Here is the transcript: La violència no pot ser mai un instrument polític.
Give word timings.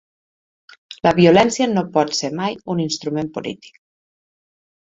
La 1.07 1.11
violència 1.19 1.67
no 1.73 1.85
pot 1.97 2.15
ser 2.21 2.31
mai 2.39 2.57
un 2.75 2.81
instrument 2.89 3.33
polític. 3.37 3.79